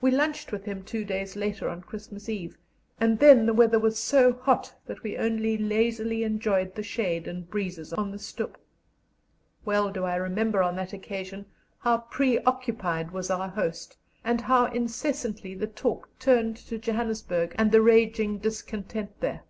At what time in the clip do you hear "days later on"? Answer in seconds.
1.04-1.82